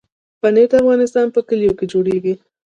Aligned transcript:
پنېر 0.41 0.67
د 0.71 0.73
افغانستان 0.83 1.27
په 1.35 1.39
کلیو 1.47 1.77
کې 1.77 1.85
جوړېږي. 1.91 2.33